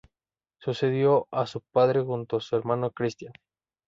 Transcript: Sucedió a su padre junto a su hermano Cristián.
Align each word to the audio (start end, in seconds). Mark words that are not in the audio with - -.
Sucedió 0.57 1.27
a 1.29 1.45
su 1.45 1.61
padre 1.61 2.01
junto 2.01 2.37
a 2.37 2.41
su 2.41 2.55
hermano 2.55 2.89
Cristián. 2.89 3.33